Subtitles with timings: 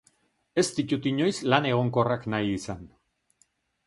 [0.59, 2.81] Ez ditut inoiz lan egonkorrak nahi izan.